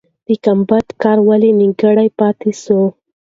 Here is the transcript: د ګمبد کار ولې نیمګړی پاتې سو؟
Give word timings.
د 0.27 0.27
ګمبد 0.45 0.87
کار 1.01 1.17
ولې 1.27 1.51
نیمګړی 1.59 2.09
پاتې 2.19 2.51
سو؟ 2.63 2.79